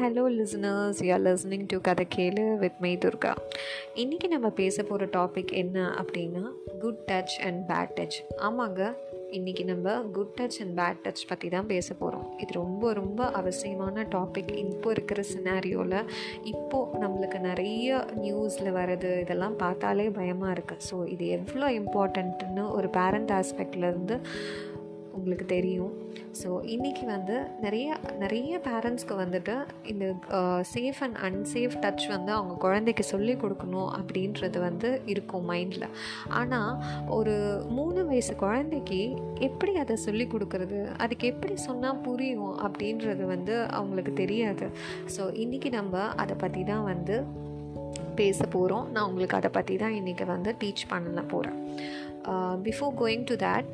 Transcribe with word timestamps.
Hello 0.00 0.22
listeners 0.36 0.98
you 1.04 1.10
are 1.12 1.22
listening 1.22 1.64
to 1.66 1.76
Kathai 1.80 2.04
Kelu 2.16 2.42
with 2.58 2.78
my 2.80 2.90
Durga 2.96 3.32
இன்றைக்கி 3.94 4.26
நம்ம 4.28 4.48
பேச 4.50 4.82
போகிற 4.82 5.06
டாபிக் 5.12 5.52
என்ன 5.54 5.78
அப்படின்னா 6.00 6.42
good 6.80 7.00
touch 7.06 7.36
and 7.44 7.60
bad 7.68 7.94
touch 7.96 8.18
ஆமாங்க 8.40 8.80
இன்றைக்கி 9.32 9.64
நம்ம 9.64 9.94
good 10.12 10.34
touch 10.40 10.58
and 10.60 10.74
bad 10.78 11.00
touch 11.04 11.22
பற்றி 11.28 11.48
தான் 11.48 11.66
பேச 11.66 11.88
போகிறோம் 11.94 12.26
இது 12.38 12.52
ரொம்ப 12.52 12.92
ரொம்ப 12.92 13.30
அவசியமான 13.30 14.06
டாபிக் 14.10 14.52
இப்போ 14.56 14.90
இருக்கிற 14.90 15.22
சினாரியோவில் 15.32 15.98
இப்போது 16.44 17.00
நம்மளுக்கு 17.02 17.40
நிறைய 17.40 18.04
நியூஸில் 18.20 18.76
வர்றது 18.76 19.12
இதெல்லாம் 19.20 19.56
பார்த்தாலே 19.56 20.08
பயமாக 20.10 20.54
இருக்குது 20.54 20.86
ஸோ 20.90 20.98
இது 21.08 21.26
எவ்வளோ 21.28 21.68
இம்பார்ட்டண்ட்டுன்னு 21.80 22.64
ஒரு 22.70 22.90
பேரண்ட் 22.90 23.32
ஆஸ்பெக்ட்லேருந்து 23.32 24.18
உங்களுக்கு 25.18 25.46
தெரியும். 25.54 25.92
ஸோ 26.40 26.48
இன்றைக்கி 26.74 27.04
வந்து 27.12 27.36
நிறைய 27.64 27.86
நிறைய 28.22 28.58
பேரண்ட்ஸ்க்கு 28.66 29.14
வந்துட்டு 29.22 29.54
இந்த 29.92 30.06
சேஃப் 30.72 31.00
அண்ட் 31.06 31.18
அன்சேஃப் 31.28 31.76
டச் 31.84 32.06
வந்து 32.14 32.32
அவங்க 32.38 32.54
குழந்தைக்கு 32.64 33.04
சொல்லி 33.12 33.34
கொடுக்கணும் 33.42 33.90
அப்படின்றது 33.98 34.60
வந்து 34.66 34.90
இருக்கும் 35.14 35.48
மைண்டில் 35.52 35.86
ஆனால் 36.40 36.74
ஒரு 37.18 37.36
மூணு 37.78 38.02
வயசு 38.10 38.34
குழந்தைக்கு 38.44 39.00
எப்படி 39.48 39.74
அதை 39.84 39.96
சொல்லி 40.06 40.26
கொடுக்குறது? 40.34 40.80
அதுக்கு 41.04 41.26
எப்படி 41.32 41.56
சொன்னால் 41.68 42.02
புரியும் 42.06 42.54
அப்படின்றது 42.66 43.24
வந்து 43.34 43.56
அவங்களுக்கு 43.78 44.14
தெரியாது. 44.22 44.68
ஸோ 45.16 45.24
இன்றைக்கி 45.44 45.70
நம்ம 45.78 46.06
அதை 46.24 46.36
பற்றி 46.44 46.64
தான் 46.72 46.86
வந்து 46.92 47.16
பேச 48.20 48.40
போகிறோம் 48.52 48.86
நான் 48.92 49.06
உங்களுக்கு 49.08 49.38
அதை 49.38 49.50
பற்றி 49.56 49.74
தான் 49.80 49.96
இன்றைக்கி 50.00 50.24
வந்து 50.34 50.50
டீச் 50.60 50.84
பண்ண 50.92 51.22
போகிறேன் 51.32 51.58
பிஃபோர் 52.66 52.94
கோயிங் 53.00 53.24
டு 53.30 53.34
தேட் 53.42 53.68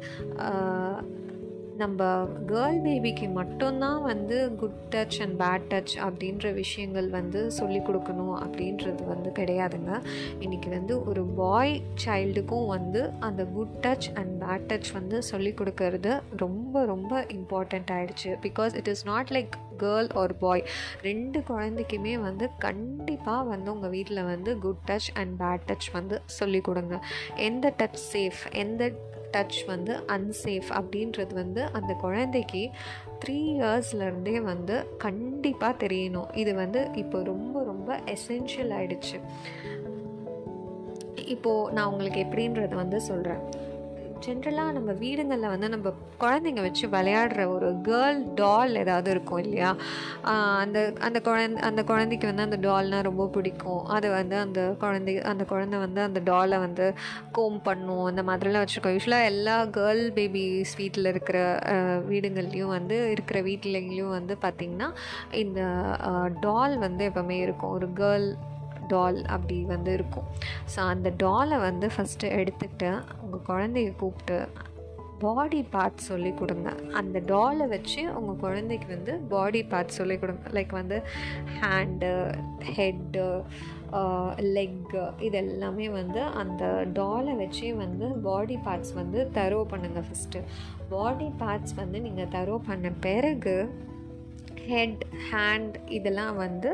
நம்ம 1.77 2.29
கேர்ள் 2.47 2.79
பேபிக்கு 2.85 3.33
மட்டும்தான் 3.33 4.03
வந்து 4.03 4.55
good 4.55 4.81
touch 4.91 5.17
and 5.21 5.41
bad 5.41 5.67
touch 5.73 5.95
அப்படின்ற 6.07 6.55
விஷயங்கள் 6.55 7.09
வந்து 7.09 7.51
சொல்லி 7.51 7.79
கொடுக்கணும் 7.79 8.35
அப்படின்றது 8.45 9.07
வந்து 9.07 9.31
கிடையாதுங்க. 9.31 10.03
இன்றைக்கி 10.41 10.69
வந்து 10.69 11.05
ஒரு 11.05 11.25
பாய் 11.25 11.83
சைல்டுக்கும் 12.05 12.67
வந்து 12.67 13.11
அந்த 13.21 13.45
good 13.45 13.77
touch 13.81 14.09
and 14.15 14.43
bad 14.43 14.67
touch 14.73 14.93
வந்து 14.93 15.23
சொல்லி 15.23 15.51
கொடுக்கறது 15.51 16.23
ரொம்ப 16.37 16.85
ரொம்ப 16.85 17.27
இம்பார்ட்டண்ட் 17.29 17.93
ஆகிடுச்சு 17.93 18.33
because 18.43 18.75
it 18.77 18.89
is 18.89 19.05
not 19.05 19.29
like 19.29 19.49
girl 19.79 20.13
or 20.15 20.37
boy 20.37 20.65
ரெண்டு 21.03 21.39
குழந்தைக்குமே 21.39 22.21
வந்து 22.21 22.49
கண்டிப்பாக 22.59 23.49
வந்து 23.49 23.73
உங்கள் 23.73 23.91
வீட்டில் 23.91 24.25
வந்து 24.25 24.59
good 24.59 24.85
touch 24.87 25.11
and 25.15 25.41
bad 25.41 25.67
touch 25.67 25.89
வந்து 25.93 26.23
சொல்லி 26.25 26.61
கொடுங்க. 26.61 27.05
எந்த 27.37 27.75
டச் 27.79 28.01
சேஃப் 28.13 28.53
எந்த 28.53 28.93
டச் 29.33 29.61
வந்து 29.67 29.93
அன்சேஃப் 29.93 30.71
அப்படின்றது 30.71 31.35
வந்து 31.35 31.63
அந்த 31.73 31.93
குழந்தைக்கு 31.93 32.71
த்ரீ 33.25 33.33
இயர்ஸ்லேருந்தே 33.33 34.41
வந்து 34.41 34.97
கண்டிப்பாக 34.99 35.87
தெரியணும். 35.87 36.37
இது 36.37 36.55
வந்து 36.55 36.89
இப்போ 36.95 37.23
ரொம்ப 37.23 37.65
ரொம்ப 37.65 38.01
எசென்ஷியல் 38.07 38.71
ஆயிடுச்சு. 38.71 39.19
இப்போது 41.27 41.73
நான் 41.73 41.93
உங்களுக்கு 41.93 42.21
எப்படின்றத 42.21 42.75
வந்து 42.75 43.01
சொல்கிறேன் 43.01 43.71
ஜென்ரலாக 44.25 44.73
நம்ம 44.77 44.91
வீடுங்களில் 45.03 45.53
வந்து 45.53 45.69
நம்ம 45.69 45.89
குழந்தைங்க 46.23 46.61
வச்சு 46.67 46.85
விளையாடுற 46.89 47.45
ஒரு 47.55 47.69
கேர்ள் 47.89 48.21
டால் 48.35 48.75
ஏதாவது 48.83 49.09
இருக்கும் 49.15 49.41
இல்லையா? 49.45 49.71
அந்த 50.63 50.79
அந்த 51.07 51.19
குழந்த 51.29 51.63
அந்த 51.69 51.83
குழந்தைக்கு 51.91 52.27
வந்து 52.31 52.47
அந்த 52.49 52.59
டால்னால் 52.69 53.07
ரொம்ப 53.09 53.27
பிடிக்கும். 53.37 53.83
அது 53.97 54.11
வந்து 54.11 54.37
அந்த 54.45 54.61
குழந்தை 54.83 55.15
அந்த 55.33 55.47
குழந்தை 55.53 55.81
வந்து 55.85 56.01
அந்த 56.01 56.23
டாலை 56.31 56.59
வந்து 56.67 56.87
கோம் 57.39 57.59
பண்ணும். 57.63 58.05
அந்த 58.11 58.25
மாதிரிலாம் 58.31 58.65
வச்சுருக்கோம். 58.65 58.97
யூஸ்வலாக 58.97 59.31
எல்லா 59.33 59.57
கேர்ள் 59.79 60.05
பேபிஸ் 60.19 60.77
வீட்டில் 60.77 61.11
இருக்கிற 61.13 61.39
வீடுங்கள்லேயும் 62.13 62.75
வந்து 62.77 62.99
இருக்கிற 63.11 63.41
வீட்டிலையும் 63.43 64.15
வந்து 64.19 64.37
பார்த்திங்கன்னா 64.47 64.91
இந்த 65.43 65.61
டால் 66.41 66.77
வந்து 66.79 67.11
எப்போவுமே 67.11 67.39
இருக்கும். 67.47 67.75
ஒரு 67.79 67.89
கேர்ள் 68.01 68.27
டால் 68.93 69.19
அப்படி 69.37 69.57
வந்து 69.75 69.93
இருக்கும். 69.99 70.29
ஸோ 70.75 70.81
அந்த 70.95 71.09
டாலை 71.25 71.59
வந்து 71.69 71.89
ஃபஸ்ட்டு 71.95 72.35
எடுத்துகிட்டு 72.41 72.91
உங்கள் 73.23 73.47
குழந்தைய 73.51 73.91
கூப்பிட்டு 74.03 74.39
பாடி 75.25 75.61
பார்ட்ஸ் 75.75 76.09
சொல்லி 76.11 76.31
கொடுங்க. 76.39 76.69
அந்த 77.01 77.19
டாலை 77.33 77.67
வச்சு 77.73 78.01
உங்கள் 78.19 78.41
குழந்தைக்கு 78.45 78.89
வந்து 78.95 79.13
பாடி 79.35 79.61
பார்ட்ஸ் 79.73 79.99
சொல்லி 80.01 80.17
கொடுங்க. 80.23 80.47
லைக் 80.57 80.73
வந்து 80.81 80.97
ஹேண்டு 81.61 82.11
ஹெட்டு 82.77 83.27
லெக்கு 84.57 85.01
இது 85.27 85.37
எல்லாமே 85.45 85.87
வந்து 85.99 86.21
அந்த 86.43 86.65
டாலை 86.99 87.33
வச்சே 87.41 87.71
வந்து 87.85 88.07
பாடி 88.27 88.57
பார்ட்ஸ் 88.67 88.93
வந்து 89.01 89.19
தரோ 89.37 89.59
பண்ணுங்கள் 89.73 90.07
ஃபஸ்ட்டு 90.09 90.41
பாடி 90.93 91.29
பார்ட்ஸ் 91.43 91.75
வந்து 91.81 92.01
நீங்கள் 92.07 92.31
தரோ 92.37 92.57
பண்ண 92.69 92.91
பிறகு 93.07 93.57
ஹெட் 94.71 95.05
ஹேண்ட் 95.31 95.77
இதெல்லாம் 95.99 96.35
வந்து 96.37 96.73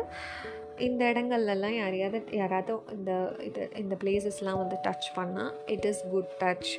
இந்த 0.78 1.02
இடங்கள்லாம் 1.04 1.76
யாரையாவது 1.76 2.36
யாராவது 2.36 2.74
இந்த 2.92 3.12
இது 3.44 3.68
இந்த 3.78 3.96
பிளேசஸ்லாம் 4.02 4.56
வந்து 4.56 4.76
டச் 4.82 5.08
பண்ணால் 5.16 5.52
it 5.66 5.84
is 5.84 6.02
good 6.10 6.32
touch 6.40 6.70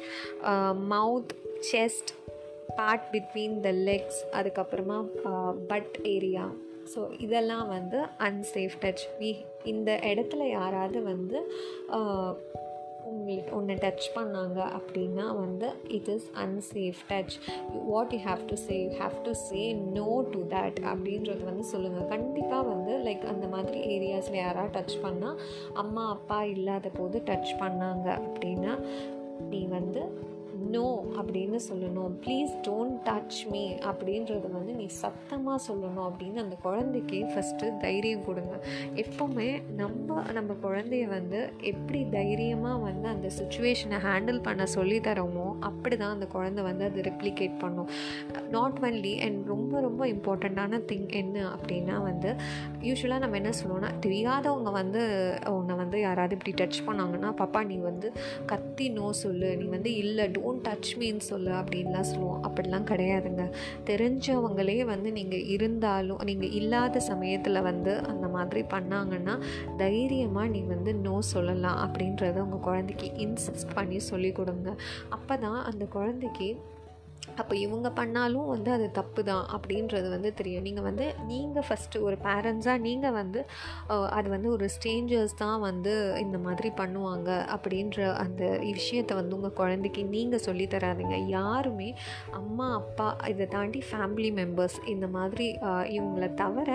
mouth 0.90 1.34
chest 1.74 2.12
part 2.76 3.08
between 3.12 3.60
the 3.60 3.72
legs 3.90 4.20
அதுக்கப்புறமா 4.32 5.00
பட் 5.68 5.94
ஏரியா 6.08 6.46
ஸோ 6.96 7.22
இதெல்லாம் 7.22 7.68
வந்து 7.68 7.98
அன்சேஃப் 8.20 8.76
டச் 8.82 9.04
வி 9.20 9.32
இந்த 9.64 10.00
இடத்துல 10.04 10.50
யாராவது 10.50 11.04
வந்து 11.04 11.40
உங்களுக்கு 13.10 13.52
ஒன்று 13.58 13.76
டச் 13.76 14.08
பண்ணாங்க 14.16 14.60
அப்படின்னா 14.78 15.26
வந்து 15.36 15.68
it 15.98 16.10
is 16.10 16.28
unsafe 16.44 17.02
touch 17.10 17.36
what 17.90 18.14
you 18.14 18.20
have 18.26 18.42
to 18.48 18.58
say 18.66 18.76
you 18.84 18.92
have 19.00 19.16
to 19.26 19.34
say 19.44 19.62
no 19.98 20.10
to 20.34 20.42
that 20.54 20.80
அப்படின்றது 20.92 21.44
வந்து 21.44 21.66
சொல்லுங்கள் 21.72 22.10
கண்டிப்பாக 22.10 22.64
வந்து 22.70 22.96
லைக் 23.08 23.26
அந்த 23.26 23.48
மாதிரி 23.48 23.80
ஏரியாஸில் 23.96 24.40
யாராவது 24.40 24.74
டச் 24.78 24.98
பண்ணால் 25.04 25.40
அம்மா 25.76 26.06
அப்பா 26.10 26.40
இல்லாத 26.56 26.92
போது 26.98 27.20
டச் 27.30 27.54
பண்ணாங்க 27.62 28.08
அப்படின்னா 28.20 28.76
நீ 29.50 29.62
வந்து 29.70 30.02
நோ 30.74 30.86
அப்படின்னு 31.20 31.60
சொல்லணும். 31.70 32.14
ப்ளீஸ் 32.24 32.54
டோன்ட் 32.68 32.98
டச் 33.08 33.40
மீ 33.52 33.64
அப்படின்றது 33.92 34.48
வந்து 34.58 34.74
நீ 34.80 34.86
சத்தமாக 35.02 35.58
சொல்லணும் 35.68 36.08
அப்படின்னு 36.10 36.44
அந்த 36.46 36.56
குழந்தைக்கு 36.66 37.20
ஃபஸ்ட்டு 37.32 37.72
தைரியம் 37.84 38.26
கொடுங்க. 38.28 38.56
எப்போவுமே 39.04 39.50
நம்ம 39.82 40.24
நம்ம 40.38 40.56
குழந்தைய 40.66 41.08
வந்து 41.16 41.40
எப்படி 41.72 42.02
தைரியமாக 42.18 42.78
வந்து 42.88 43.08
அந்த 43.14 43.28
சுச்சுவேஷனை 43.40 44.00
ஹேண்டில் 44.08 44.42
பண்ண 44.48 44.66
சொல்லி 44.76 45.00
தரோமோ 45.10 45.48
அப்படி 45.70 45.96
தான் 45.98 46.16
அந்த 46.18 46.28
குழந்தை 46.36 46.64
வந்து 46.70 46.86
அதை 46.90 47.04
ரெப்ளிகேட் 47.10 47.56
பண்ணும். 47.64 47.90
நாட் 48.58 48.80
ஒன்லி 48.88 49.14
அண்ட் 49.28 49.40
ரொம்ப 49.54 49.82
ரொம்ப 49.88 50.02
இம்பார்ட்டண்ட்டான 50.14 50.82
திங் 50.92 51.10
என்ன 51.22 51.38
அப்படின்னா 51.56 51.96
வந்து 52.10 52.30
யூஸ்வலாக 52.88 53.24
நம்ம 53.24 53.38
என்ன 53.42 53.54
சொல்லுவோம்னா 53.62 53.92
தெரியாதவங்க 54.08 54.72
வந்து 54.82 55.02
உன்னை 55.58 55.76
வந்து 55.84 56.00
யாராவது 56.08 56.36
இப்படி 56.38 56.54
டச் 56.62 56.80
பண்ணாங்கன்னா 56.88 57.32
பாப்பா 57.42 57.62
நீ 57.72 57.78
வந்து 57.90 58.08
கத்தி 58.54 58.86
நோ 58.98 59.08
சொல்லு. 59.24 59.50
நீ 59.62 59.66
வந்து 59.76 59.92
இல்லை 59.96 60.26
டோன்ட் 60.50 60.68
டச் 60.68 60.98
மீன் 60.98 61.20
சொல்லு 61.20 61.52
அப்படின்லாம் 61.52 62.08
சொல்லுவோம். 62.12 62.44
அப்படிலாம் 62.44 62.88
கிடையாதுங்க. 62.92 63.52
தெரிஞ்சவங்களே 63.86 64.86
வந்து 64.86 65.12
நீங்கள் 65.12 65.46
இருந்தாலும் 65.46 66.18
நீங்கள் 66.24 66.50
இல்லாத 66.50 67.00
சமயத்தில் 67.00 67.62
வந்து 67.62 67.98
அந்த 67.98 68.28
மாதிரி 68.28 68.62
பண்ணாங்கன்னா 68.62 69.40
தைரியமாக 69.78 70.48
நீ 70.48 70.60
வந்து 70.60 70.94
நோ 70.94 71.22
சொல்லலாம் 71.22 71.80
அப்படின்றத 71.86 72.40
உங்கள் 72.40 72.60
குழந்தைக்கு 72.60 73.12
இன்சிஸ்ட் 73.18 73.74
பண்ணி 73.74 74.00
சொல்லி 74.00 74.32
கொடுங்க. 74.32 74.76
அப்போ 75.10 75.38
தான் 75.38 75.64
அந்த 75.64 75.86
குழந்தைக்கு 75.86 76.62
அப்போ 77.42 77.54
இவங்க 77.56 77.88
பண்ணாலும் 78.00 78.48
வந்து 78.54 78.70
அது 78.76 78.88
தப்பு 79.00 79.22
தான் 79.30 79.46
அப்படின்றது 79.56 80.08
வந்து 80.16 80.32
தெரியும். 80.40 80.66
நீங்கள் 80.68 80.88
வந்து 80.88 81.06
நீங்கள் 81.32 81.66
ஃபஸ்ட்டு 81.68 82.04
ஒரு 82.08 82.18
பேரண்ட்ஸாக 82.28 82.84
நீங்கள் 82.88 83.16
வந்து 83.20 83.40
அது 84.18 84.28
வந்து 84.36 84.50
ஒரு 84.56 84.66
ஸ்ட்ரேஞ்சர்ஸ் 84.76 85.36
தான் 85.44 85.60
வந்து 85.68 85.94
இந்த 86.24 86.38
மாதிரி 86.48 86.72
பண்ணுவாங்க 86.82 87.30
அப்படின்ற 87.56 88.00
அந்த 88.26 88.44
விஷயத்தை 88.80 89.16
வந்து 89.20 89.36
உங்கள் 89.38 89.58
குழந்தைக்கு 89.62 90.04
நீங்கள் 90.16 90.44
சொல்லித்தராதிங்க 90.48 91.18
யாருமே 91.38 91.90
அம்மா 92.40 92.68
அப்பா 92.82 93.08
இதை 93.34 93.48
தாண்டி 93.56 93.82
ஃபேமிலி 93.90 94.32
மெம்பர்ஸ் 94.42 94.78
இந்த 94.94 95.08
மாதிரி 95.18 95.48
இவங்களை 95.98 96.30
தவிர 96.44 96.70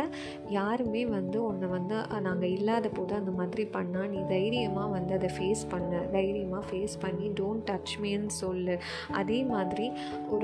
யாருமே 0.58 1.04
வந்து 1.16 1.38
உன்னை 1.48 1.68
வந்து 1.76 1.96
நாங்கள் 2.26 2.52
இல்லாத 2.56 2.88
போது 2.98 3.14
அந்த 3.20 3.32
மாதிரி 3.40 3.64
பண்ணால் 3.76 4.10
நீ 4.14 4.20
தைரியமாக 4.34 4.88
வந்து 4.96 5.12
அதை 5.18 5.30
ஃபேஸ் 5.36 5.64
பண்ண. 5.72 5.92
தைரியமாக 6.16 6.62
ஃபேஸ் 6.68 6.96
பண்ணி 7.04 7.26
டோன்ட் 7.40 7.64
டச் 7.70 7.94
மீன்னு 8.02 8.32
சொல்லு. 8.42 8.76
அதே 9.20 9.38
மாதிரி 9.52 9.86
ஒரு 10.34 10.43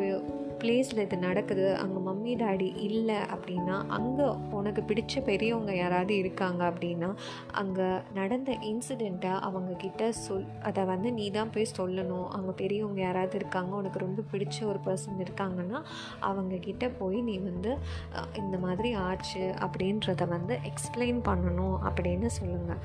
பிளேஸில் 0.62 0.98
இது 0.98 1.16
நடக்குது 1.18 1.76
அங்கே 1.76 2.00
மம்மி 2.08 2.42
டாடி 2.42 2.76
இல்லை 2.76 3.16
அப்படின்னா 3.16 3.82
அங்கே 3.88 4.24
உனக்கு 4.50 4.82
பிடிச்ச 4.82 5.22
பெரியவங்க 5.24 5.76
யாராவது 5.76 6.16
இருக்காங்க 6.16 6.70
அப்படின்னா 6.70 7.14
அங்கே 7.52 7.86
நடந்த 8.14 8.52
இன்சிடெண்ட்டை 8.52 9.32
அவங்கக்கிட்ட 9.48 10.08
சொல் 10.08 10.44
அதை 10.62 10.84
வந்து 10.84 11.12
நீ 11.12 11.30
தான் 11.30 11.50
போய் 11.50 11.66
சொல்லணும். 11.76 12.28
அங்கே 12.28 12.50
பெரியவங்க 12.56 13.00
யாராவது 13.00 13.36
இருக்காங்க 13.36 13.76
உனக்கு 13.76 13.98
ரொம்ப 13.98 14.22
பிடிச்ச 14.32 14.64
ஒரு 14.64 14.78
பர்சன் 14.86 15.22
இருக்காங்கன்னா 15.24 15.82
அவங்கக்கிட்ட 16.20 16.90
போய் 16.98 17.20
நீ 17.20 17.38
வந்து 17.38 17.76
இந்த 18.36 18.58
மாதிரி 18.58 18.92
ஆச்சு 18.92 19.54
அப்படின்றத 19.60 20.28
வந்து 20.28 20.58
எக்ஸ்பிளைன் 20.72 21.20
பண்ணணும் 21.30 21.78
அப்படின்னு 21.88 22.26
சொல்லுங்கள் 22.26 22.78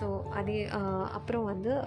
ஸோ 0.00 0.22
அதே 0.30 0.66
அப்புறம் 1.12 1.44
வந்து 1.44 1.80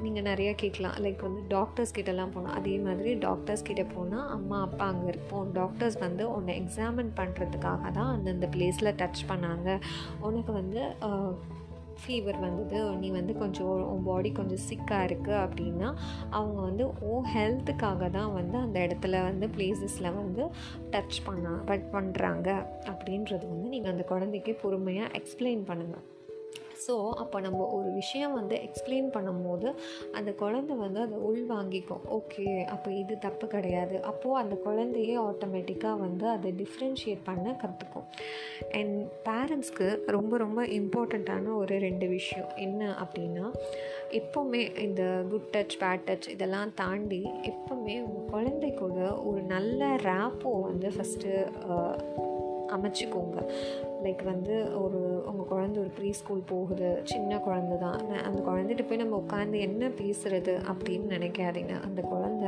நீங்கள் 0.00 0.34
நிறையா 0.34 0.54
கேட்கலாம். 0.54 0.94
லைக் 0.94 1.20
வந்து 1.20 1.42
டாக்டர்ஸ் 1.48 1.94
கிட்டலாம் 1.98 2.32
போகணும் 2.34 2.54
அதே 2.54 2.78
மாதிரி 2.78 3.14
டாக்டர்ஸ் 3.14 3.62
கிட்டே 3.62 3.82
போகணும் 3.82 4.11
போனால் 4.12 4.32
அம்மா 4.36 4.56
அப்பா 4.66 4.84
அங்கே 4.92 5.06
இருப்போம். 5.12 5.46
டாக்டர்ஸ் 5.58 5.96
வந்து 6.04 6.24
உன்னை 6.36 6.52
எக்ஸாமின் 6.62 7.12
பண்ணுறதுக்காக 7.18 7.90
தான் 7.98 8.10
அந்தந்த 8.14 8.46
பிளேஸில் 8.54 8.96
டச் 9.00 9.22
பண்ணாங்க. 9.30 9.68
உனக்கு 10.26 10.52
வந்து 10.58 10.80
ஃபீவர் 12.00 12.38
வந்தது. 12.44 12.78
நீ 13.00 13.08
வந்து 13.16 13.32
கொஞ்சம் 13.42 13.70
உன் 13.92 14.06
பாடி 14.08 14.30
கொஞ்சம் 14.38 14.62
சிக்காக 14.68 15.06
இருக்குது 15.08 15.40
அப்படின்னா 15.44 15.88
அவங்க 16.38 16.58
வந்து 16.60 16.84
ஓ 17.08 17.20
ஹெல்த்துக்காக 17.34 18.10
தான் 18.18 18.32
வந்து 18.38 18.56
அந்த 18.64 18.78
இடத்துல 18.86 19.20
வந்து 19.30 19.48
பிளேசஸில் 19.56 20.16
வந்து 20.20 20.44
டச் 20.94 21.20
பண்ண 21.28 21.54
பட் 21.70 21.86
பண்ணுறாங்க 21.94 22.48
அப்படின்றது 22.92 23.46
வந்து 23.52 23.68
நீங்கள் 23.76 23.94
அந்த 23.94 24.06
குழந்தைக்கு 24.12 24.54
பொறுமையாக 24.64 25.14
எக்ஸ்பிளைன் 25.20 25.64
பண்ணுங்கள் 25.70 26.06
ஸோ 26.86 26.94
அப்போ 27.10 27.40
நம்ம 27.40 27.64
ஒரு 27.64 27.90
விஷயம் 27.92 28.32
வந்து 28.32 28.54
எக்ஸ்பிளைன் 28.56 29.08
பண்ணும்போது 29.16 29.74
அந்த 30.12 30.32
குழந்தை 30.32 30.76
வந்து 30.76 31.00
அதை 31.00 31.18
உள்வாங்கிக்கும். 31.18 32.02
ஓகே 32.10 32.64
அப்போ 32.64 32.92
இது 32.92 33.18
தப்பு 33.18 33.46
கிடையாது. 33.46 34.02
அப்போது 34.02 34.36
அந்த 34.36 34.54
குழந்தையே 34.54 35.16
ஆட்டோமேட்டிக்காக 35.16 35.98
வந்து 35.98 36.28
அதை 36.28 36.52
டிஃப்ரென்ஷியேட் 36.52 37.22
பண்ண 37.24 37.56
கற்றுக்கும் 37.62 38.08
அண்ட் 38.70 38.96
பேரண்ட்ஸ்க்கு 39.28 39.88
ரொம்ப 40.06 40.36
ரொம்ப 40.36 40.62
இம்பார்ட்டண்ட்டான 40.66 41.54
ஒரு 41.56 41.78
ரெண்டு 41.78 42.08
விஷயம். 42.08 42.50
என்ன 42.56 42.96
அப்படின்னா 43.04 43.46
எப்போவுமே 44.10 44.78
இந்த 44.78 45.02
குட் 45.30 45.48
டச் 45.52 45.78
பேட் 45.80 46.04
டச் 46.06 46.28
இதெல்லாம் 46.28 46.74
தாண்டி 46.74 47.22
எப்போவுமே 47.42 47.96
உங்கள் 48.02 48.28
குழந்தை 48.30 48.72
கூட 48.74 49.14
ஒரு 49.22 49.42
நல்ல 49.42 49.94
ரேப்போ 50.08 50.52
வந்து 50.62 50.90
ஃபஸ்ட்டு 50.96 51.30
அமைச்சிக்கோங்க. 52.76 53.38
லைக் 54.04 54.24
வந்து 54.24 54.54
ஒரு 54.82 55.00
உங்கள் 55.30 55.50
குழந்த 55.52 55.76
ஒரு 55.82 55.90
ப்ரீ 55.98 56.10
ஸ்கூல் 56.20 56.42
போகுது 56.46 56.90
சின்ன 57.04 57.36
குழந்த 57.46 57.78
தான். 57.78 58.00
அந்த 58.28 58.40
குழந்தைகிட்ட 58.48 58.88
போய் 58.88 59.02
நம்ம 59.02 59.22
உட்காந்து 59.26 59.58
என்ன 59.68 59.88
பேசுகிறது 60.00 60.54
அப்படின்னு 60.72 61.08
நினைக்காதீங்க. 61.16 61.74
அந்த 61.88 62.02
குழந்த 62.12 62.46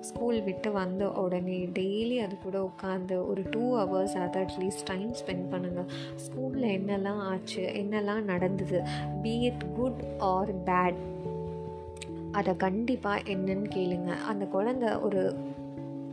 ஸ்கூல் 0.00 0.38
விட்டு 0.42 0.72
வந்த 0.72 1.08
உடனே 1.22 1.56
டெய்லி 1.78 2.16
அது 2.24 2.34
கூட 2.42 2.58
உட்காந்து 2.68 3.16
ஒரு 3.28 3.42
டூ 3.50 3.64
ஹவர்ஸ் 3.76 4.14
அதை 4.24 4.42
அட்லீஸ்ட் 4.42 4.84
டைம் 4.84 5.10
ஸ்பெண்ட் 5.20 5.46
பண்ணுங்கள் 5.52 5.90
ஸ்கூலில் 6.24 6.68
என்னெல்லாம் 6.78 7.22
ஆச்சு 7.32 7.62
என்னெல்லாம் 7.82 8.22
நடந்தது 8.22 8.80
be 9.22 9.34
it 9.40 9.64
good 9.76 10.02
or 10.18 10.52
bad 10.64 11.00
அதை 12.32 12.56
கண்டிப்பாக 12.56 13.22
என்னன்னு 13.32 13.68
கேளுங்க. 13.76 14.10
அந்த 14.30 14.44
குழந்த 14.54 15.00
ஒரு 15.00 15.22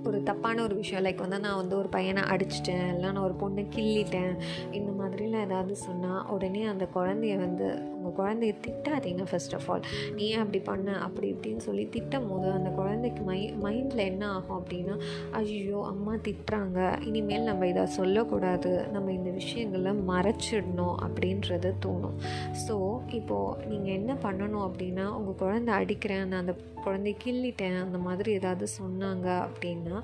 ஒரு 0.07 0.23
தப்பான 0.23 0.63
ஒரு 0.63 0.75
விஷயம். 0.75 1.03
லைக் 1.03 1.17
வந்து 1.17 1.39
நான் 1.39 1.55
வந்து 1.55 1.77
ஒரு 1.77 1.89
பையனை 1.89 2.23
அடிச்சிட்டேன். 2.23 2.93
இல்லை 2.93 3.11
நான் 3.11 3.17
ஒரு 3.17 3.35
பொண்ணை 3.39 3.65
கிள்ளிட்டேன். 3.75 4.33
இந்த 4.71 4.91
மாதிரிலாம் 5.03 5.43
ஏதாவது 5.43 5.75
சொன்னால் 5.75 6.25
உடனே 6.29 6.63
அந்த 6.63 6.87
குழந்தைய 6.95 7.37
வந்து 7.37 7.95
உங்கள் 8.07 8.17
குழந்தைய 8.19 8.53
திட்டாதீங்க 8.65 9.23
ஃபர்ஸ்ட் 9.29 9.55
ஆஃப் 9.57 9.67
ஆல் 9.71 9.85
நீ 10.17 10.23
ஏன் 10.33 10.41
அப்படி 10.43 10.59
பண்ண? 10.69 10.89
அப்படி 11.05 11.27
இப்படின்னு 11.33 11.63
சொல்லி 11.67 11.83
திட்டும் 11.95 12.27
போது 12.29 12.47
அந்த 12.57 12.69
குழந்தைக்கு 12.79 13.21
மை 13.29 13.39
மைண்டில் 13.65 14.03
என்ன 14.11 14.23
ஆகும் 14.35 14.57
அப்படின்னா 14.59 14.95
ஐயோ 15.39 15.79
அம்மா 15.91 16.13
திட்டுறாங்க. 16.27 16.79
இனிமேல் 17.09 17.47
நம்ம 17.49 17.67
இதை 17.73 17.83
சொல்லக்கூடாது. 17.99 18.71
நம்ம 18.95 19.11
இந்த 19.17 19.31
விஷயங்களை 19.39 19.93
மறைச்சிடணும் 20.11 20.95
அப்படின்றது 21.07 21.71
தோணும். 21.85 22.17
ஸோ 22.65 22.77
இப்போது 23.19 23.67
நீங்கள் 23.73 23.97
என்ன 23.99 24.13
பண்ணணும் 24.25 24.65
அப்படின்னா 24.69 25.05
உங்கள் 25.19 25.39
குழந்தை 25.43 25.73
அடிக்கிறேன் 25.81 26.25
நான் 26.31 26.43
அந்த 26.43 26.55
குழந்தைய 26.85 27.15
கிள்ளிட்டேன் 27.23 27.77
அந்த 27.85 27.97
மாதிரி 28.05 28.29
ஏதாவது 28.39 28.65
சொன்னாங்க 28.79 29.27
அப்படின்னா 29.45 29.97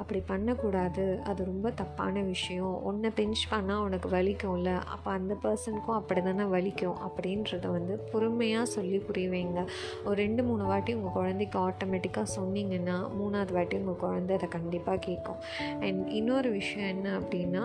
அப்படி 0.00 0.20
பண்ணக்கூடாது. 0.30 1.04
அது 1.30 1.40
ரொம்ப 1.50 1.70
தப்பான 1.80 2.22
விஷயம். 2.32 2.74
ஒன்றை 2.88 3.10
பெஞ்ச் 3.18 3.42
பண்ணால் 3.52 3.84
உனக்கு 3.86 4.08
வலிக்கும்ல. 4.16 4.72
அப்போ 4.94 5.08
அந்த 5.18 5.34
பர்சனுக்கும் 5.44 5.98
அப்படி 6.00 6.22
தானே 6.28 6.46
வலிக்கும். 6.56 6.98
அப்படின்றத 7.08 7.70
வந்து 7.70 7.96
பொறுமையாக 8.12 8.64
சொல்லி 8.64 8.98
புரிய 8.98 9.28
வைங்க 9.28 9.62
ஒரு 10.04 10.16
ரெண்டு 10.16 10.42
மூணு 10.42 10.64
வாட்டி 10.64 10.94
உங்கள் 10.94 11.12
குழந்தைக்கு 11.12 11.58
ஆட்டோமேட்டிக்காக 11.58 12.34
சொன்னீங்கன்னா 12.40 12.98
மூணாவது 13.20 13.52
வாட்டி 13.52 13.76
உங்கள் 13.76 14.00
குழந்தை 14.00 14.36
அதை 14.36 14.48
கண்டிப்பாக 14.48 14.98
கேட்கும். 14.98 15.40
அண்ட் 15.80 16.08
இன்னொரு 16.08 16.50
விஷயம் 16.50 16.88
என்ன 16.88 17.18
அப்படின்னா 17.18 17.62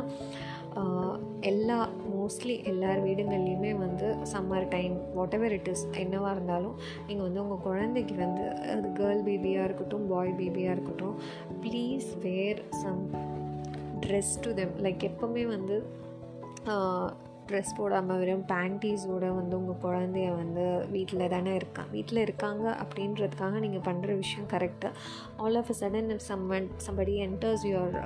எல்லா 1.42 1.90
மோஸ்ட்லி 2.18 2.64
எல்லார் 2.64 3.06
வீடுங்கள்லேயுமே 3.06 3.72
வந்து 3.76 4.16
summer 4.34 4.68
time 4.68 5.14
whatever 5.34 5.52
it 5.52 5.68
is 5.68 5.88
என்னவாக 5.98 6.36
இருந்தாலும் 6.36 6.76
நீங்கள் 7.08 7.26
வந்து 7.26 7.44
உங்கள் 7.44 7.64
குழந்தைக்கு 7.64 8.16
வந்து 8.16 8.46
அது 8.50 8.90
கேர்ள் 8.90 9.24
பேபியாக 9.28 9.64
இருக்கட்டும் 9.64 10.08
பாய் 10.08 10.36
பேபியாக 10.38 10.76
இருக்கட்டும் 10.76 11.18
please 11.62 12.08
wear 12.22 12.62
some 12.70 13.04
dress 14.00 14.38
to 14.42 14.54
them 14.54 14.78
like 14.84 15.10
எப்போவுமே 15.10 15.46
வந்து 15.48 15.84
ட்ரெஸ் 17.48 17.72
போடாமல் 17.78 18.20
வெறும் 18.20 18.46
பேண்டீஸோடு 18.50 19.30
வந்து 19.36 19.54
உங்கள் 19.58 19.80
குழந்தைய 19.82 20.30
வந்து 20.34 20.66
வீட்டில் 20.92 21.24
தானே 21.28 21.54
இருக்கான் 21.56 21.90
வீட்டில் 21.92 22.22
இருக்காங்க 22.22 22.66
அப்படின்றதுக்காக 22.82 23.60
நீங்கள் 23.60 23.86
பண்ணுற 23.88 24.16
விஷயம் 24.16 24.48
கரெக்டாக 24.52 24.94
all 25.44 25.58
of 25.58 25.72
a 25.72 25.76
sudden 25.82 26.10
if 26.10 26.26
someone 26.28 26.70
somebody 26.86 27.16
enters 27.26 27.66
your 27.68 27.98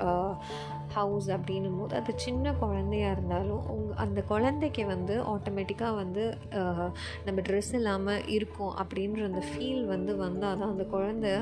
house 0.95 1.29
அப்படின்னும் 1.29 1.77
போது 1.77 1.95
அது 1.95 2.13
சின்ன 2.17 2.53
குழந்தையாக 2.55 3.15
இருந்தாலும் 3.15 3.63
உங் 3.71 3.87
அந்த 4.05 4.19
குழந்தைக்கு 4.25 4.85
வந்து 4.87 5.15
ஆட்டோமேட்டிக்காக 5.31 5.95
வந்து 5.95 6.25
uh, 6.59 6.89
நம்ம 7.25 7.39
ட்ரெஸ் 7.41 7.73
இல்லாமல் 7.75 8.25
இருக்கோம் 8.35 8.75
அப்படின்ற 8.81 9.23
அந்த 9.25 9.43
ஃபீல் 9.49 9.83
வந்து 9.87 10.13
வந்தால் 10.17 10.59
தான் 10.59 10.71
அந்த 10.71 10.87
குழந்தை 10.87 11.33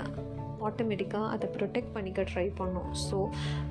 ஆட்டோமேட்டிக்காக 0.68 1.32
அதை 1.36 1.48
ப்ரொடெக்ட் 1.58 1.94
பண்ணிக்க 1.98 2.28
ட்ரை 2.32 2.46
பண்ணோம். 2.60 2.90
ஸோ 3.08 3.20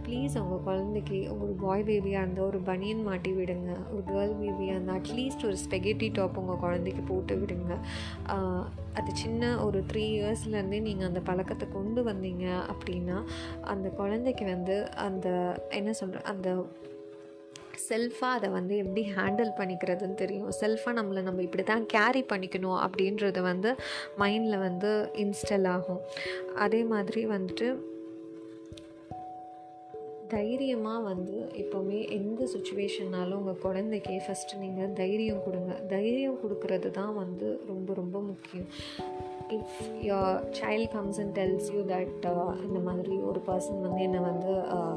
ப்ளீஸ் 0.04 0.36
அவங்க 0.40 0.58
குழந்தைக்கு 0.68 1.18
ஒரு 1.40 1.52
பாய் 1.64 1.86
பேபியாக 1.88 2.24
இருந்தால் 2.24 2.48
ஒரு 2.50 2.60
பனியன் 2.70 3.02
மாட்டி 3.08 3.32
விடுங்க. 3.38 3.70
ஒரு 3.92 4.02
கேர்ள் 4.10 4.36
பேபியாக 4.42 4.76
இருந்தால் 4.76 5.00
அட்லீஸ்ட் 5.00 5.46
ஒரு 5.50 5.58
ஸ்பெகட்டி 5.64 6.10
டாப் 6.18 6.38
உங்கள் 6.42 6.62
குழந்தைக்கு 6.64 7.04
போட்டு 7.12 7.36
விடுங்க. 7.42 7.72
அது 9.00 9.10
சின்ன 9.22 9.52
ஒரு 9.66 9.78
த்ரீ 9.90 10.04
இயர்ஸ்லேருந்தே 10.16 10.80
நீங்கள் 10.88 11.08
அந்த 11.10 11.20
பழக்கத்தை 11.28 11.66
கொண்டு 11.76 12.00
வந்தீங்க 12.10 12.46
அப்படின்னா 12.72 13.18
அந்த 13.74 13.88
குழந்தைக்கு 14.00 14.46
வந்து 14.54 14.76
அந்த 15.06 15.28
என்ன 15.78 15.92
சொல்கிற 16.00 16.22
அந்த 16.32 16.48
செல்ஃபாக 17.88 18.38
அதை 18.38 18.48
வந்து 18.50 18.76
எப்படி 18.76 19.02
ஹேண்டில் 19.16 19.52
பண்ணிக்கிறதுன்னு 19.58 20.14
தெரியும். 20.14 20.50
செல்ஃபாக 20.60 20.98
நம்மளை 20.98 21.22
நம்ம 21.22 21.42
இப்படி 21.42 21.62
தான் 21.62 21.86
கேரி 21.86 22.24
பண்ணிக்கணும் 22.32 22.80
அப்படின்றது 22.86 23.42
வந்து 23.42 23.74
மைண்டில் 24.18 24.58
வந்து 24.58 25.10
இன்ஸ்டல் 25.12 25.68
ஆகும். 25.68 26.00
அதே 26.54 26.82
மாதிரி 26.84 27.26
வந்துட்டு 27.26 27.90
தைரியமாக 30.28 31.00
வந்து 31.08 31.38
எப்போவுமே 31.62 32.10
எந்த 32.10 32.48
சுச்சுவேஷன்னாலும் 32.54 33.40
உங்கள் 33.40 33.62
குழந்தைக்கே 33.64 34.20
ஃபஸ்ட்டு 34.26 34.58
நீங்கள் 34.58 34.92
தைரியம் 34.92 35.42
கொடுங்க. 35.44 35.72
தைரியம் 35.72 36.38
கொடுக்கறது 36.42 36.90
தான் 36.90 37.14
வந்து 37.14 37.60
ரொம்ப 37.66 37.94
ரொம்ப 37.94 38.20
முக்கியம். 38.20 38.68
If 39.56 39.78
your 40.02 40.38
child 40.60 40.90
comes 40.92 41.20
and 41.20 41.38
tells 41.38 41.68
you 41.74 41.80
that 41.80 42.26
இந்த 42.64 42.78
மாதிரி 42.78 43.16
ஒரு 43.16 43.42
பர்சன் 43.46 43.80
வந்து 43.80 44.02
என்னை 44.02 44.20
வந்து 44.20 44.52
uh, 44.76 44.94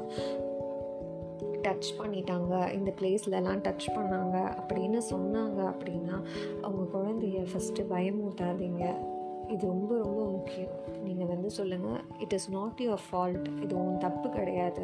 டச் 1.66 1.92
பண்ணிட்டாங்க. 2.00 2.74
இந்த 2.74 2.94
பிளேஸ்லலாம் 3.00 3.64
டச் 3.68 3.88
பண்ணாங்க. 3.88 4.38
அப்படின்னு 4.62 5.02
சொன்னாங்க 5.10 5.74
அப்படின்னா 5.74 6.24
அவங்க 6.62 6.98
குழந்தைய 6.98 7.48
ஃபஸ்ட்டு 7.54 7.84
பயமூட்டாதீங்க 7.90 9.14
இது 9.54 9.64
ரொம்ப 9.74 9.92
ரொம்ப 10.04 10.22
முக்கியம். 10.36 10.74
நீங்கள் 11.06 11.30
வந்து 11.32 11.50
சொல்லுங்கள் 11.58 12.00
it 12.24 12.34
is 12.38 12.48
not 12.56 12.80
your 12.86 13.04
fault 13.08 13.48
இது 13.64 13.74
உன் 13.82 14.02
தப்பு 14.06 14.28
கிடையாது. 14.38 14.84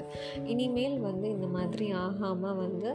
இனிமேல் 0.53 0.97
வந்து 1.07 1.27
இந்த 1.35 1.47
மாதிரி 1.57 1.87
ஆகாமல் 2.03 2.59
வந்து 2.63 2.89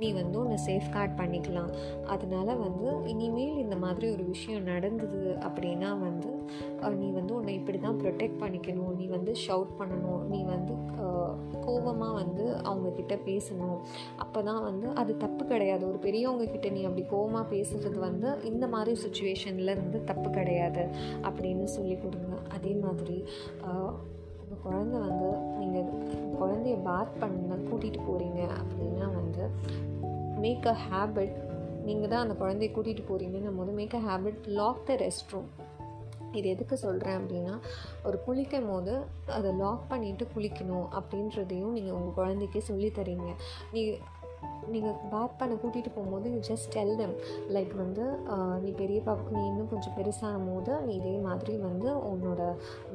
நீ 0.00 0.08
வந்து 0.20 0.36
உன்னை 0.42 0.58
சேஃப்கார்ட் 0.68 1.14
பண்ணிக்கலாம். 1.20 1.72
அதனால் 2.14 2.60
வந்து 2.64 2.88
இனிமேல் 3.14 3.60
இந்த 3.64 3.78
மாதிரி 3.84 4.08
ஒரு 4.14 4.26
விஷயம் 4.34 4.68
நடந்தது 4.72 5.22
அப்படின்னா 5.48 5.92
வந்து 6.06 6.30
நீ 7.02 7.08
வந்து 7.16 7.32
உன்னை 7.38 7.52
இப்படி 7.58 7.78
தான் 7.84 7.98
ப்ரொடெக்ட் 8.02 8.40
பண்ணிக்கணும். 8.42 8.94
நீ 9.00 9.04
வந்து 9.16 9.32
ஷவுட் 9.44 9.72
பண்ணணும். 9.80 10.22
நீ 10.32 10.38
வந்து 10.54 10.74
கோபமாக 11.66 12.12
வந்து 12.20 12.44
அவங்கக்கிட்ட 12.68 13.14
பேசணும். 13.28 13.78
அப்போ 14.22 14.38
தான் 14.48 14.62
வந்து 14.68 14.86
அது 15.00 15.12
தப்பு 15.24 15.42
கிடையாது. 15.52 15.84
ஒரு 15.90 15.98
பெரியவங்க 16.06 16.44
கிட்ட 16.54 16.68
நீ 16.76 16.80
அப்படி 16.88 17.04
கோபமாக 17.14 17.46
பேசுகிறது 17.54 17.98
வந்து 18.08 18.28
இந்த 18.50 18.66
மாதிரி 18.74 18.92
சுச்சுவேஷனில் 19.04 19.74
இருந்து 19.76 20.00
தப்பு 20.10 20.28
கிடையாது. 20.38 20.84
அப்படின்னு 21.22 21.64
சொல்லி 21.64 21.96
கொடுங்க. 21.96 22.36
அதே 22.48 22.72
மாதிரி 22.74 23.24
உங்கள் 24.42 24.62
குழந்த 24.64 24.96
வந்து 24.98 25.28
நீங்கள் 25.58 25.88
குழந்தைய 26.40 26.82
பாத் 26.82 27.18
பண்ண 27.18 27.54
கூட்டிகிட்டு 27.54 28.00
போகிறீங்க 28.08 28.40
அப்படின்னா 28.60 29.06
வந்து 29.14 29.44
மேக் 30.38 30.66
அ 30.66 30.76
ஹேபிட் 30.90 31.36
நீங்கள் 31.84 32.08
தான் 32.08 32.28
அந்த 32.28 32.34
குழந்தைய 32.44 32.70
கூட்டிகிட்டு 32.70 33.04
போகிறீங்கன்னும் 33.08 33.56
போது 33.56 33.72
make 33.72 33.94
a 33.94 34.02
habit 34.08 34.40
lock 34.46 34.86
the 34.86 34.94
restroom 35.30 35.50
இது 36.32 36.48
எதுக்கு 36.48 36.76
சொல்கிறேன் 36.76 37.16
அப்படின்னா 37.16 37.54
ஒரு 38.04 38.18
குளிக்கும் 38.26 38.68
போது 38.68 38.92
அதை 39.26 39.50
லாக் 39.52 39.82
பண்ணிவிட்டு 39.90 40.26
குளிக்கணும் 40.36 40.86
அப்படின்றதையும் 40.92 41.72
நீங்கள் 41.72 41.92
உங்கள் 41.92 42.14
குழந்தைக்கு 42.14 42.62
சொல்லித்தரீங்க 42.68 43.28
நீ 43.72 43.82
நீங்கள் 44.74 44.96
பேட் 45.12 45.36
பண்ண 45.40 45.52
கூட்டிகிட்டு 45.62 45.92
போகும்போது 45.96 46.32
you 46.34 46.40
just 46.50 46.68
tell 46.74 46.94
them 47.00 47.14
like 47.56 47.72
வந்து 47.82 48.04
நீ 48.64 48.70
பெரிய 48.82 48.98
பாப் 49.06 49.22
நீ 49.36 49.40
இன்னும் 49.50 49.70
கொஞ்சம் 49.72 49.96
பெருசாகும் 49.98 50.48
போது 50.50 50.74
நீ 50.86 50.92
இதே 51.00 51.14
மாதிரி 51.26 51.54
வந்து 51.68 51.88
உன்னோட 52.10 52.42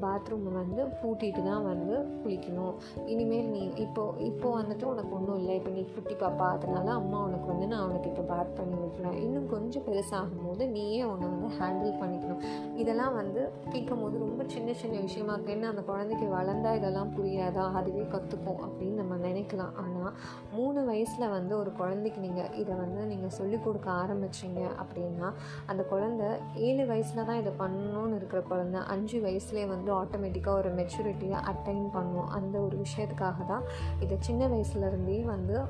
பாத்ரூமை 0.04 0.52
வந்து 0.60 0.82
பூட்டிட்டு 1.02 1.42
தான் 1.50 1.66
வந்து 1.72 1.96
குளிக்கணும். 2.22 2.76
இனிமேல் 3.14 3.50
நீ 3.56 3.64
இப்போது 3.86 4.24
இப்போது 4.30 4.56
வந்துட்டு 4.60 4.86
உனக்கு 4.94 5.14
ஒன்றும் 5.18 5.40
இல்லை. 5.42 5.56
இப்போ 5.60 5.72
நீ 5.78 5.84
குட்டி 5.96 6.16
பாப்பா 6.24 6.48
அதனால 6.58 6.88
அம்மா 7.02 7.20
உனக்கு 7.28 7.48
வந்து 7.54 7.68
நான் 7.74 7.86
உனக்கு 7.90 8.10
இப்போ 8.12 8.26
பேட் 8.32 8.56
பண்ணி 8.60 8.78
விட்டுறேன் 8.84 9.18
இன்னும் 9.26 9.50
கொஞ்சம் 9.56 9.86
பெருசாகும் 9.88 10.46
போது 10.48 10.64
நீயே 10.76 11.04
உன்னை 11.12 11.28
வந்து 11.36 11.50
ஹேண்டில் 11.60 11.98
பண்ணிக்கணும். 12.02 12.42
இதெல்லாம் 12.84 13.16
வந்து 13.22 13.42
கேட்கும் 13.74 14.04
போது 14.04 14.24
ரொம்ப 14.26 14.44
சின்ன 14.56 14.74
சின்ன 14.82 14.96
விஷயமா 15.08 15.34
இருக்கு 15.34 15.56
என்ன 15.56 15.70
அந்த 15.74 15.84
குழந்தைக்கு 15.90 16.28
வளர்ந்தா 16.38 16.72
இதெல்லாம் 16.80 17.14
புரியாதா? 17.18 17.66
அதுவே 17.80 18.06
கற்றுக்கும் 18.16 18.62
அப்படின்னு 18.66 19.00
நம்ம 19.02 19.16
நினைக்கலாம். 19.28 19.74
ஆனால் 19.84 20.14
மூணு 20.58 20.80
வயசில் 20.92 21.34
வந்து 21.38 21.54
ஒரு 21.58 21.72
குழந்தைக்கு 21.74 22.22
நீங்கள் 22.22 22.54
இதை 22.54 22.76
வந்து 22.76 23.06
நீங்கள் 23.06 23.30
சொல்லிக் 23.30 23.64
கொடுக்க 23.66 23.92
ஆரம்பிச்சிங்க 23.92 24.62
அப்படின்னா 24.84 25.34
அந்த 25.66 25.84
குழந்தை 25.84 26.28
ஏழு 26.56 26.86
வயசில் 26.86 27.26
தான் 27.26 27.40
இதை 27.40 27.54
பண்ணணும்னு 27.60 28.16
இருக்கிற 28.16 28.42
குழந்தை 28.42 28.82
அஞ்சு 28.82 29.20
வயசுலேயே 29.20 29.68
வந்து 29.68 29.92
ஆட்டோமேட்டிக்காக 29.94 30.58
ஒரு 30.58 30.76
மெச்சூரிட்டியை 30.76 31.38
அட்டைன் 31.52 31.90
பண்ணும். 31.94 32.30
அந்த 32.30 32.60
ஒரு 32.60 32.78
விஷயத்துக்காக 32.78 33.46
தான் 33.48 33.64
இதை 34.00 34.18
சின்ன 34.20 34.48
வயசுலேருந்தே 34.48 35.24
வந்து 35.24 35.62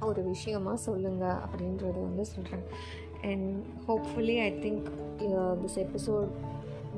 ஒரு 0.00 0.22
விஷயமாக 0.22 0.76
சொல்லுங்கள் 0.76 1.36
அப்படின்றது 1.44 2.00
வந்து 2.02 2.24
சொல்கிறேன் 2.24 2.64
and 3.22 3.64
hopefully 3.88 4.40
I 4.40 4.50
think 4.52 4.86
this 5.64 5.78
episode 5.78 6.28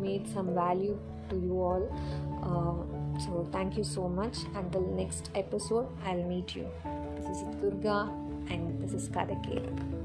made 0.02 0.24
some 0.24 0.56
value 0.56 0.94
to 1.28 1.36
you 1.46 1.72
all 1.72 1.86
so 3.26 3.30
thank 3.52 3.76
you 3.76 3.84
so 3.96 4.14
much 4.14 4.38
until 4.54 4.88
next 4.96 5.28
episode 5.34 5.86
I 6.04 6.14
meet 6.14 6.54
you 6.54 6.64
this 7.28 7.38
is 7.38 7.54
Durga 7.60 8.10
and 8.50 8.78
this 8.80 8.92
is 8.92 9.08
Kadake. 9.08 9.95